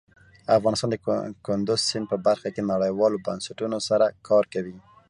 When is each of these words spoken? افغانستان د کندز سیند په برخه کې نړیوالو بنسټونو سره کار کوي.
افغانستان 0.57 0.89
د 0.91 0.97
کندز 1.45 1.79
سیند 1.89 2.05
په 2.11 2.17
برخه 2.27 2.47
کې 2.55 2.69
نړیوالو 2.71 3.23
بنسټونو 3.25 3.77
سره 3.89 4.05
کار 4.27 4.43
کوي. 4.53 4.77